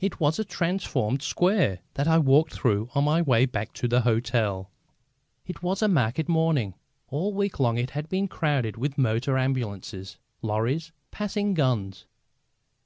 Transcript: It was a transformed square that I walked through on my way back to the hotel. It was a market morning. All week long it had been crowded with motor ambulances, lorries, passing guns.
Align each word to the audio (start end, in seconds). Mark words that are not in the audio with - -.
It 0.00 0.18
was 0.18 0.38
a 0.38 0.46
transformed 0.46 1.20
square 1.20 1.80
that 1.92 2.08
I 2.08 2.16
walked 2.16 2.54
through 2.54 2.88
on 2.94 3.04
my 3.04 3.20
way 3.20 3.44
back 3.44 3.74
to 3.74 3.86
the 3.86 4.00
hotel. 4.00 4.70
It 5.46 5.62
was 5.62 5.82
a 5.82 5.88
market 5.88 6.26
morning. 6.26 6.72
All 7.08 7.34
week 7.34 7.60
long 7.60 7.76
it 7.76 7.90
had 7.90 8.08
been 8.08 8.28
crowded 8.28 8.78
with 8.78 8.96
motor 8.96 9.36
ambulances, 9.36 10.16
lorries, 10.40 10.90
passing 11.10 11.52
guns. 11.52 12.06